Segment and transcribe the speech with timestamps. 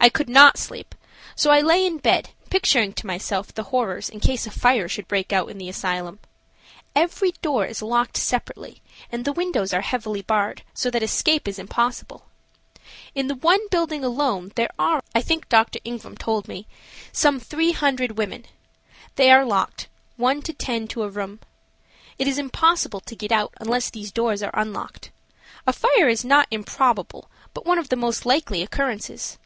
[0.00, 0.94] I could not sleep,
[1.34, 5.08] so I lay in bed picturing to myself the horrors in case a fire should
[5.08, 6.20] break out in the asylum.
[6.94, 8.80] Every door is locked separately
[9.10, 12.26] and the windows are heavily barred, so that escape is impossible.
[13.16, 15.80] In the one building alone there are, I think Dr.
[15.82, 16.68] Ingram told me,
[17.10, 18.46] some three hundred women.
[19.16, 21.40] They are locked, one to ten to a room.
[22.20, 25.10] It is impossible to get out unless these doors are unlocked.
[25.66, 29.38] A fire is not improbable, but one of the most likely occurrences.